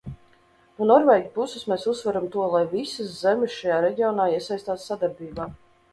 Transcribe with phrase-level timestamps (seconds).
[0.79, 5.51] No norvēģu puses mēs uzsveram to, lai visas zemes šajā reģionā iesaistās sadarbībā.